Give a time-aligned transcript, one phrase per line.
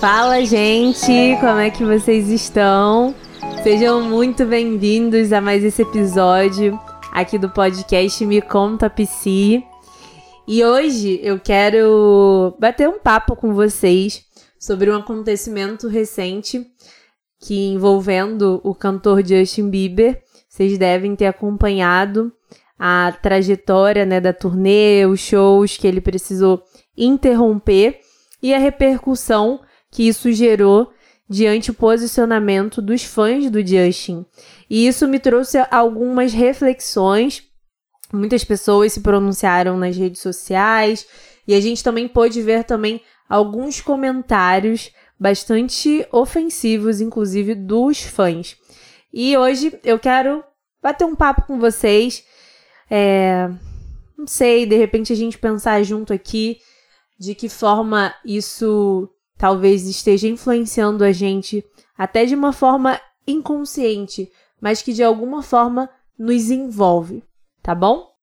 [0.00, 1.36] Fala, gente!
[1.40, 3.14] Como é que vocês estão?
[3.62, 6.78] Sejam muito bem-vindos a mais esse episódio
[7.10, 9.64] aqui do podcast Me Conta Psi.
[10.46, 14.22] E hoje eu quero bater um papo com vocês
[14.60, 16.66] sobre um acontecimento recente
[17.40, 20.22] que envolvendo o cantor Justin Bieber.
[20.46, 22.30] Vocês devem ter acompanhado
[22.78, 26.62] a trajetória né, da turnê, os shows que ele precisou
[26.94, 27.98] interromper
[28.42, 29.60] e a repercussão
[29.96, 30.92] que isso gerou
[31.26, 34.26] diante o posicionamento dos fãs do Justin.
[34.68, 37.42] E isso me trouxe algumas reflexões.
[38.12, 41.06] Muitas pessoas se pronunciaram nas redes sociais
[41.48, 48.54] e a gente também pôde ver também alguns comentários bastante ofensivos, inclusive dos fãs.
[49.10, 50.44] E hoje eu quero
[50.82, 52.22] bater um papo com vocês.
[52.90, 53.48] É,
[54.18, 56.58] não sei, de repente a gente pensar junto aqui
[57.18, 61.62] de que forma isso talvez esteja influenciando a gente
[61.96, 67.24] até de uma forma inconsciente, mas que de alguma forma nos envolve,
[67.62, 68.14] tá bom?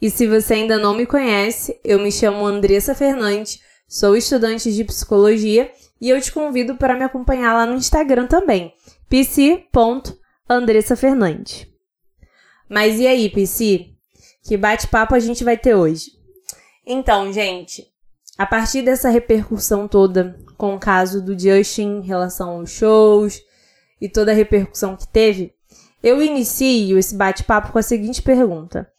[0.00, 4.82] E se você ainda não me conhece, eu me chamo Andressa Fernandes, sou estudante de
[4.84, 8.74] psicologia e eu te convido para me acompanhar lá no Instagram também,
[9.08, 11.68] pc.andressafernandes.
[12.68, 13.90] Mas e aí, PC?
[14.42, 16.20] Que bate-papo a gente vai ter hoje?
[16.84, 17.91] Então, gente,
[18.42, 23.40] a partir dessa repercussão toda com o caso do Justin em relação aos shows
[24.00, 25.54] e toda a repercussão que teve,
[26.02, 28.90] eu inicio esse bate-papo com a seguinte pergunta: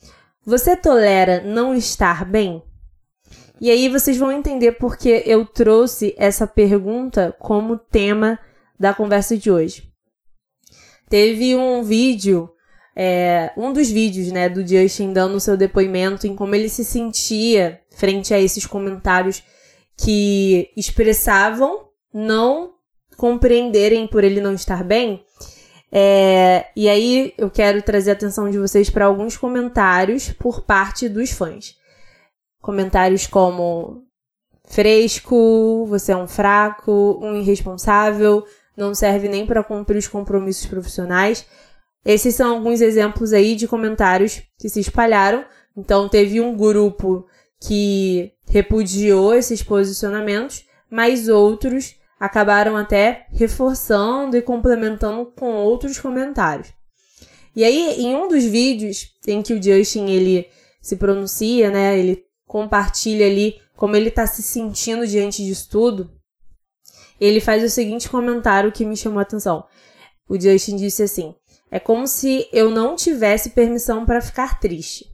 [0.45, 2.64] Você tolera não estar bem?
[3.59, 8.39] E aí vocês vão entender porque eu trouxe essa pergunta como tema
[8.80, 9.91] da conversa de hoje.
[11.09, 12.49] Teve um vídeo,
[12.95, 16.86] é, um dos vídeos, né, do Justin dando o seu depoimento em como ele se
[16.86, 19.44] sentia frente a esses comentários
[19.97, 22.73] que expressavam não
[23.17, 25.23] compreenderem por ele não estar bem.
[25.92, 31.08] É, e aí eu quero trazer a atenção de vocês para alguns comentários por parte
[31.08, 31.76] dos fãs.
[32.59, 34.03] Comentários como
[34.65, 38.43] fresco, você é um fraco, um irresponsável,
[38.76, 41.45] não serve nem para cumprir os compromissos profissionais.
[42.05, 45.45] Esses são alguns exemplos aí de comentários que se espalharam.
[45.75, 47.25] Então teve um grupo
[47.61, 56.73] que repudiou esses posicionamentos, mas outros acabaram até reforçando e complementando com outros comentários.
[57.55, 60.47] E aí, em um dos vídeos em que o Justin ele
[60.81, 66.11] se pronuncia, né, ele compartilha ali como ele está se sentindo diante disso tudo,
[67.20, 69.65] ele faz o seguinte comentário que me chamou a atenção.
[70.27, 71.35] O Justin disse assim:
[71.73, 75.08] É como se eu não tivesse permissão para ficar triste.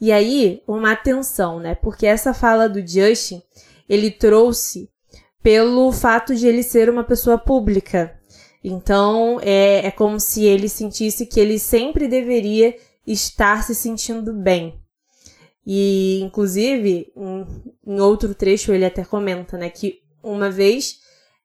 [0.00, 1.74] E aí, uma atenção, né?
[1.74, 3.42] Porque essa fala do Justin,
[3.88, 4.88] ele trouxe
[5.42, 8.16] pelo fato de ele ser uma pessoa pública.
[8.62, 14.80] Então, é, é como se ele sentisse que ele sempre deveria estar se sentindo bem.
[15.66, 17.46] E, inclusive, em,
[17.84, 21.00] em outro trecho ele até comenta, né, que uma vez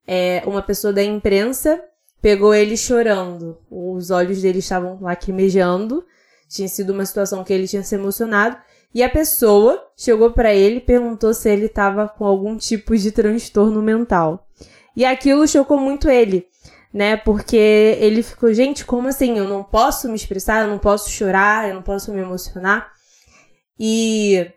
[0.06, 1.82] é, uma pessoa da imprensa
[2.20, 3.58] pegou ele chorando.
[3.70, 6.04] Os olhos dele estavam lacrimejando
[6.48, 8.56] tinha sido uma situação que ele tinha se emocionado.
[8.92, 13.12] E a pessoa chegou para ele e perguntou se ele estava com algum tipo de
[13.12, 14.48] transtorno mental.
[14.96, 16.46] E aquilo chocou muito ele,
[16.92, 17.16] né?
[17.16, 17.56] Porque
[18.00, 19.36] ele ficou, gente, como assim?
[19.36, 22.90] Eu não posso me expressar, eu não posso chorar, eu não posso me emocionar.
[23.78, 24.50] E.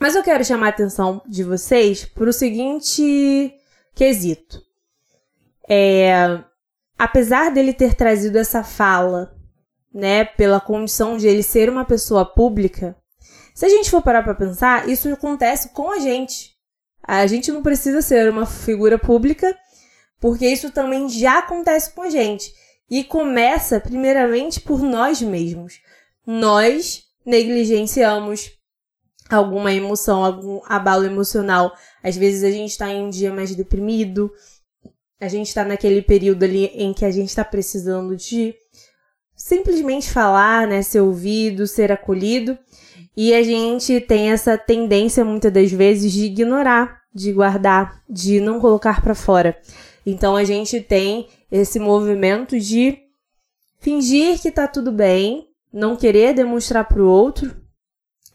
[0.00, 3.52] Mas eu quero chamar a atenção de vocês para o seguinte
[3.94, 4.62] quesito.
[5.68, 6.38] É,
[6.98, 9.34] apesar dele ter trazido essa fala
[9.92, 12.96] né, pela condição de ele ser uma pessoa pública,
[13.54, 16.54] se a gente for parar para pensar, isso acontece com a gente.
[17.02, 19.56] A gente não precisa ser uma figura pública,
[20.20, 22.52] porque isso também já acontece com a gente.
[22.90, 25.80] E começa, primeiramente, por nós mesmos.
[26.26, 28.52] Nós negligenciamos
[29.30, 31.74] alguma emoção, algum abalo emocional.
[32.02, 34.30] Às vezes a gente está em um dia mais deprimido,
[35.20, 38.54] a gente está naquele período ali em que a gente está precisando de
[39.34, 42.58] simplesmente falar, né, ser ouvido, ser acolhido.
[43.16, 48.60] E a gente tem essa tendência muitas das vezes de ignorar, de guardar, de não
[48.60, 49.58] colocar para fora.
[50.04, 52.98] Então a gente tem esse movimento de
[53.78, 57.56] fingir que tá tudo bem, não querer demonstrar para o outro.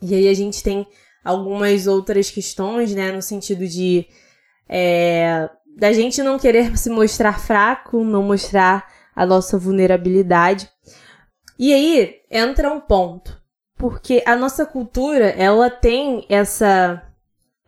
[0.01, 0.87] E aí a gente tem
[1.23, 4.07] algumas outras questões, né, no sentido de
[4.67, 10.69] é, da gente não querer se mostrar fraco, não mostrar a nossa vulnerabilidade.
[11.57, 13.39] E aí entra um ponto,
[13.77, 17.03] porque a nossa cultura, ela tem essa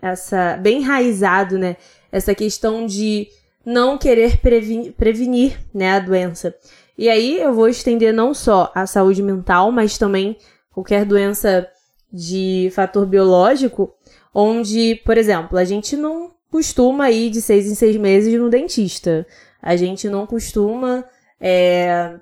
[0.02, 1.78] essa bem enraizado, né?
[2.14, 3.28] essa questão de
[3.66, 6.54] não querer prevenir, prevenir né, a doença.
[6.96, 10.38] E aí eu vou estender não só a saúde mental, mas também
[10.72, 11.68] qualquer doença
[12.12, 13.92] de fator biológico,
[14.32, 19.26] onde, por exemplo, a gente não costuma ir de seis em seis meses no dentista.
[19.60, 21.04] A gente não costuma
[21.42, 22.20] é,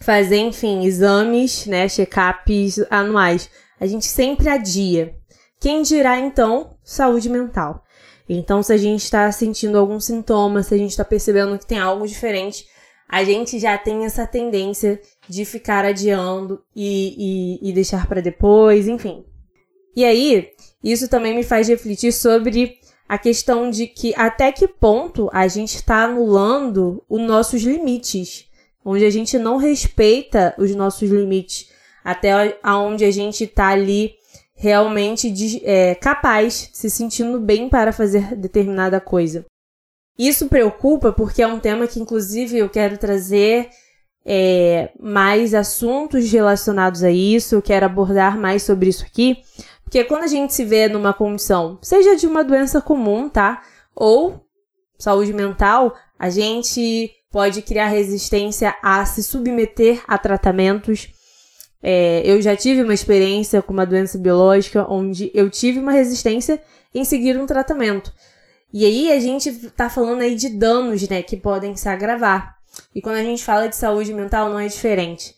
[0.00, 3.50] fazer, enfim, exames, né, check-ups anuais.
[3.78, 5.14] A gente sempre adia.
[5.60, 7.84] Quem dirá, então, saúde mental?
[8.26, 11.78] Então, se a gente está sentindo algum sintoma, se a gente está percebendo que tem
[11.78, 12.64] algo diferente,
[13.06, 14.98] a gente já tem essa tendência
[15.28, 19.22] de ficar adiando e, e, e deixar para depois, enfim.
[19.94, 20.48] E aí,
[20.82, 22.80] isso também me faz refletir sobre
[23.10, 28.44] a questão de que até que ponto a gente está anulando os nossos limites,
[28.84, 31.68] onde a gente não respeita os nossos limites,
[32.04, 34.14] até aonde a gente está ali
[34.54, 39.44] realmente é, capaz, se sentindo bem para fazer determinada coisa.
[40.16, 43.70] Isso preocupa porque é um tema que, inclusive, eu quero trazer
[44.24, 49.38] é, mais assuntos relacionados a isso, eu quero abordar mais sobre isso aqui,
[49.90, 53.60] porque quando a gente se vê numa condição, seja de uma doença comum, tá?
[53.92, 54.46] Ou
[54.96, 61.08] saúde mental, a gente pode criar resistência a se submeter a tratamentos.
[61.82, 66.62] É, eu já tive uma experiência com uma doença biológica onde eu tive uma resistência
[66.94, 68.12] em seguir um tratamento.
[68.72, 72.54] E aí a gente tá falando aí de danos, né, que podem se agravar.
[72.94, 75.34] E quando a gente fala de saúde mental, não é diferente.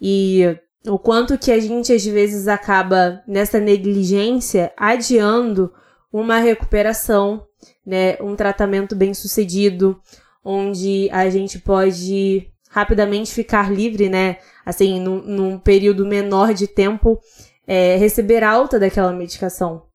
[0.00, 5.72] E o quanto que a gente às vezes acaba nessa negligência adiando
[6.12, 7.46] uma recuperação,
[7.84, 10.00] né, um tratamento bem sucedido,
[10.44, 17.20] onde a gente pode rapidamente ficar livre, né, assim, num, num período menor de tempo,
[17.66, 19.86] é, receber alta daquela medicação.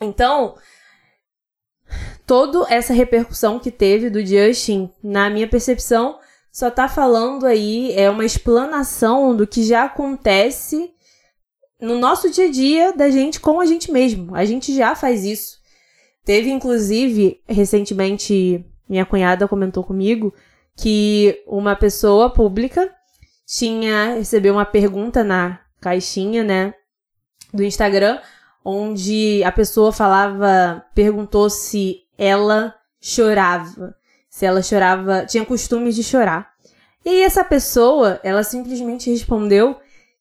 [0.00, 0.54] Então,
[2.26, 6.18] toda essa repercussão que teve do Justin, na minha percepção,
[6.52, 10.92] só tá falando aí, é uma explanação do que já acontece
[11.80, 14.34] no nosso dia a dia da gente com a gente mesmo.
[14.34, 15.58] A gente já faz isso.
[16.24, 20.34] Teve, inclusive, recentemente, minha cunhada comentou comigo
[20.76, 22.92] que uma pessoa pública
[23.46, 26.74] tinha recebeu uma pergunta na caixinha, né,
[27.52, 28.20] do Instagram,
[28.64, 33.94] onde a pessoa falava, perguntou se ela chorava
[34.30, 36.52] se ela chorava, tinha costume de chorar.
[37.04, 39.76] E aí essa pessoa, ela simplesmente respondeu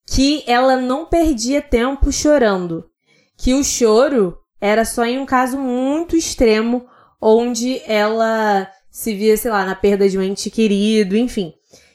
[0.06, 2.90] que ela não perdia tempo chorando,
[3.38, 6.88] que o choro era só em um caso muito extremo,
[7.22, 11.54] onde ela se via, sei lá, na perda de um ente querido, enfim.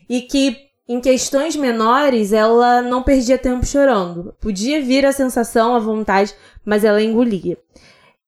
[0.09, 0.57] E que
[0.89, 4.35] em questões menores ela não perdia tempo chorando.
[4.41, 6.35] Podia vir a sensação, a vontade,
[6.65, 7.59] mas ela engolia.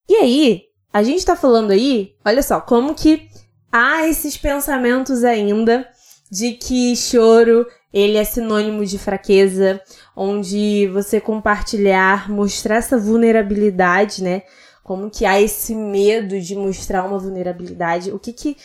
[0.09, 0.62] E aí,
[0.93, 3.29] a gente tá falando aí, olha só, como que
[3.70, 5.88] há esses pensamentos ainda
[6.30, 9.80] de que choro ele é sinônimo de fraqueza,
[10.14, 14.42] onde você compartilhar, mostrar essa vulnerabilidade, né?
[14.82, 18.12] Como que há esse medo de mostrar uma vulnerabilidade?
[18.12, 18.56] O que que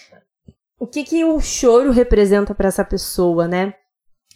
[0.78, 3.74] o que que o choro representa para essa pessoa, né?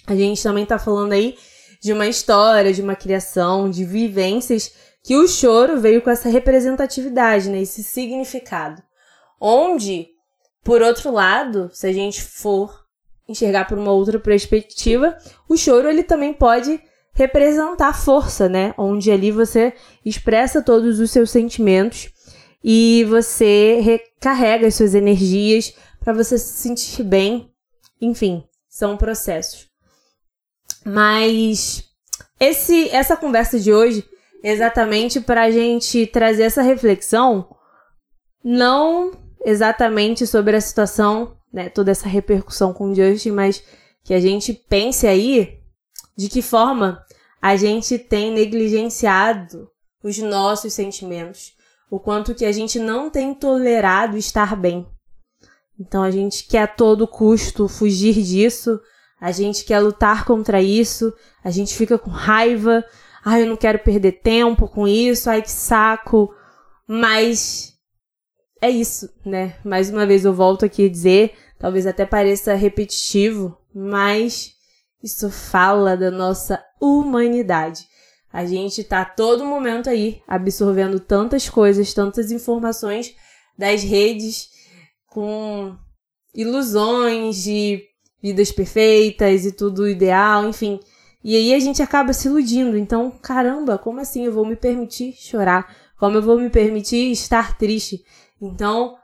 [0.08, 1.36] A gente também tá falando aí
[1.82, 4.72] de uma história, de uma criação, de vivências
[5.04, 7.62] que o choro veio com essa representatividade, né?
[7.62, 8.82] Esse significado.
[9.40, 10.15] Onde
[10.66, 12.84] por outro lado, se a gente for
[13.30, 15.16] enxergar por uma outra perspectiva,
[15.48, 16.82] o choro ele também pode
[17.14, 18.74] representar força, né?
[18.76, 22.10] Onde ali você expressa todos os seus sentimentos
[22.64, 25.72] e você recarrega as suas energias
[26.04, 27.54] para você se sentir bem.
[28.02, 29.68] Enfim, são processos.
[30.84, 31.84] Mas
[32.40, 34.04] esse essa conversa de hoje
[34.44, 37.56] exatamente para a gente trazer essa reflexão,
[38.44, 43.64] não exatamente sobre a situação, né, toda essa repercussão com o Justin, mas
[44.04, 45.60] que a gente pense aí
[46.18, 47.00] de que forma
[47.40, 49.70] a gente tem negligenciado
[50.04, 51.54] os nossos sentimentos,
[51.92, 54.88] o quanto que a gente não tem tolerado estar bem.
[55.80, 58.80] Então a gente quer a todo custo fugir disso,
[59.22, 62.84] a gente quer lutar contra isso, a gente fica com raiva,
[63.24, 66.34] ai, eu não quero perder tempo com isso, ai que saco.
[66.88, 67.75] Mas
[68.66, 69.56] é isso, né?
[69.64, 74.54] Mais uma vez eu volto aqui a dizer, talvez até pareça repetitivo, mas
[75.04, 77.86] isso fala da nossa humanidade.
[78.34, 83.16] A gente tá todo momento aí absorvendo tantas coisas, tantas informações
[83.58, 84.50] das redes
[85.08, 85.76] com
[86.34, 87.82] ilusões de
[88.22, 90.80] vidas perfeitas e tudo ideal, enfim.
[91.24, 92.76] E aí a gente acaba se iludindo.
[92.76, 95.74] Então, caramba, como assim eu vou me permitir chorar?
[95.98, 98.04] Como eu vou me permitir estar triste?
[98.42, 98.98] Então,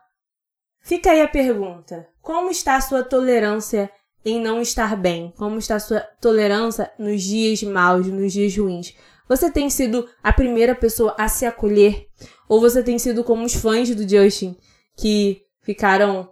[0.81, 3.89] fica aí a pergunta: como está a sua tolerância
[4.23, 5.33] em não estar bem?
[5.37, 8.93] Como está a sua tolerância nos dias maus, nos dias ruins?
[9.27, 12.07] Você tem sido a primeira pessoa a se acolher?
[12.49, 14.57] Ou você tem sido como os fãs do Justin,
[14.97, 16.29] que ficaram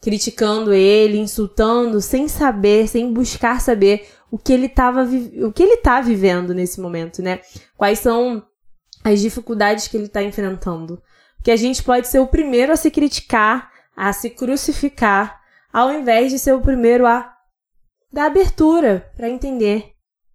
[0.00, 5.78] criticando ele, insultando, sem saber, sem buscar saber o que ele estava o que ele
[5.78, 7.40] tá vivendo nesse momento, né?
[7.76, 8.42] Quais são
[9.04, 11.02] as dificuldades que ele está enfrentando?
[11.38, 15.40] Porque a gente pode ser o primeiro a se criticar, a se crucificar,
[15.72, 17.34] ao invés de ser o primeiro a
[18.12, 19.92] dar abertura para entender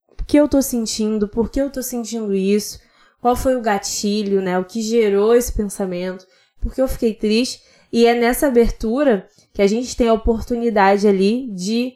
[0.09, 2.79] o que eu tô sentindo, por que eu tô sentindo isso,
[3.19, 4.59] qual foi o gatilho, né?
[4.59, 6.25] O que gerou esse pensamento,
[6.61, 7.61] por que eu fiquei triste.
[7.91, 11.93] E é nessa abertura que a gente tem a oportunidade ali de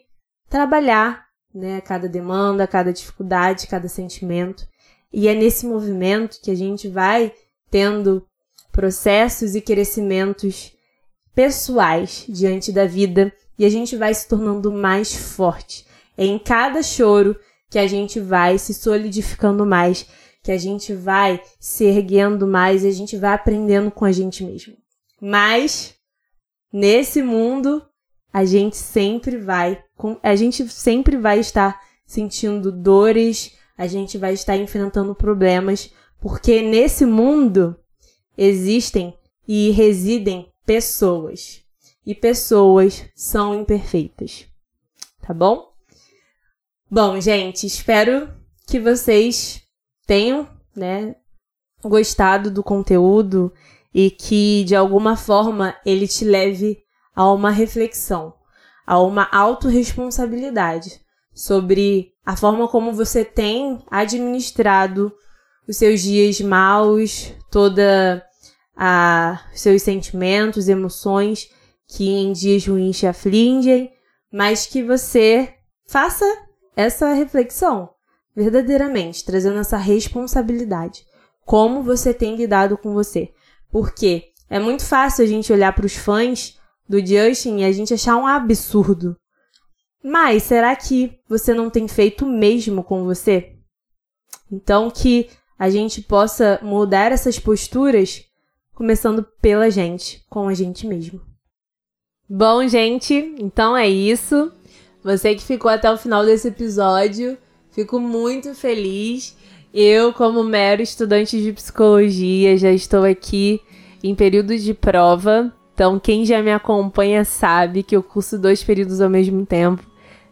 [0.49, 1.81] trabalhar, né?
[1.81, 4.65] Cada demanda, cada dificuldade, cada sentimento.
[5.11, 7.33] E é nesse movimento que a gente vai
[7.69, 8.25] tendo
[8.77, 10.71] processos e crescimentos
[11.33, 15.83] pessoais diante da vida e a gente vai se tornando mais forte.
[16.15, 17.35] É em cada choro
[17.71, 20.05] que a gente vai se solidificando mais,
[20.43, 24.43] que a gente vai se erguendo mais e a gente vai aprendendo com a gente
[24.43, 24.75] mesmo.
[25.19, 25.95] Mas
[26.71, 27.81] nesse mundo
[28.31, 29.83] a gente sempre vai
[30.21, 35.91] a gente sempre vai estar sentindo dores, a gente vai estar enfrentando problemas,
[36.21, 37.75] porque nesse mundo
[38.37, 39.17] existem
[39.47, 41.63] e residem pessoas.
[42.05, 44.45] E pessoas são imperfeitas.
[45.21, 45.73] Tá bom?
[46.89, 48.33] Bom, gente, espero
[48.65, 49.61] que vocês
[50.05, 51.15] tenham, né,
[51.83, 53.51] gostado do conteúdo
[53.93, 56.77] e que de alguma forma ele te leve
[57.15, 58.33] a uma reflexão,
[58.85, 61.01] a uma autorresponsabilidade
[61.33, 65.11] sobre a forma como você tem administrado
[65.67, 68.23] os seus dias maus, toda
[68.77, 71.49] a seus sentimentos, emoções
[71.87, 73.91] que em dias ruins te afligem,
[74.31, 75.55] mas que você
[75.87, 76.25] faça
[76.75, 77.89] essa reflexão
[78.35, 81.03] verdadeiramente, trazendo essa responsabilidade.
[81.43, 83.33] Como você tem lidado com você?
[83.71, 87.95] Porque é muito fácil a gente olhar para os fãs do Justin e a gente
[87.95, 89.17] achar um absurdo.
[90.03, 93.55] Mas será que você não tem feito o mesmo com você?
[94.51, 98.26] Então que a gente possa mudar essas posturas
[98.77, 101.19] começando pela gente, com a gente mesmo.
[102.29, 104.51] Bom, gente, então é isso.
[105.03, 107.39] Você que ficou até o final desse episódio,
[107.71, 109.35] fico muito feliz.
[109.73, 113.59] Eu, como mero estudante de psicologia, já estou aqui
[114.03, 115.51] em período de prova.
[115.73, 119.83] Então, quem já me acompanha sabe que eu curso dois períodos ao mesmo tempo.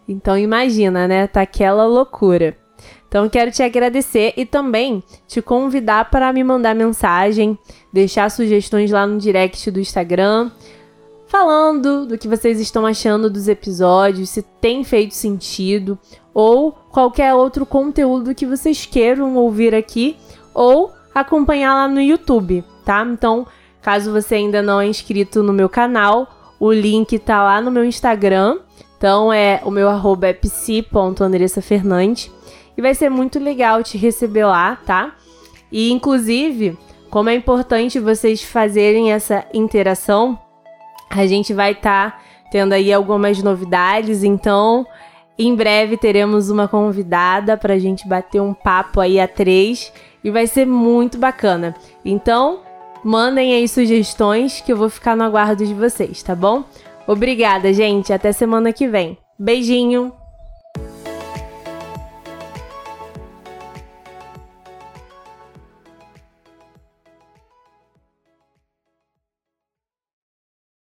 [0.07, 1.25] Então, imagina, né?
[1.25, 2.55] Tá aquela loucura.
[3.15, 7.57] Então, quero te agradecer e também te convidar para me mandar mensagem,
[7.93, 10.51] deixar sugestões lá no direct do Instagram,
[11.25, 15.97] falando do que vocês estão achando dos episódios, se tem feito sentido,
[16.33, 20.17] ou qualquer outro conteúdo que vocês queiram ouvir aqui,
[20.53, 23.07] ou acompanhar lá no YouTube, tá?
[23.09, 23.47] Então,
[23.81, 27.85] caso você ainda não é inscrito no meu canal, o link tá lá no meu
[27.85, 28.59] Instagram.
[28.97, 32.29] Então é o meu arroba é psi.andressafernandes.
[32.77, 35.15] E vai ser muito legal te receber lá, tá?
[35.71, 36.77] E inclusive,
[37.09, 40.37] como é importante vocês fazerem essa interação,
[41.09, 42.19] a gente vai estar tá
[42.51, 44.85] tendo aí algumas novidades, então
[45.37, 49.91] em breve teremos uma convidada para a gente bater um papo aí a três
[50.23, 51.75] e vai ser muito bacana.
[52.03, 52.61] Então,
[53.03, 56.63] mandem aí sugestões que eu vou ficar no aguardo de vocês, tá bom?
[57.07, 58.11] Obrigada, gente.
[58.11, 59.17] Até semana que vem.
[59.37, 60.24] Beijinho!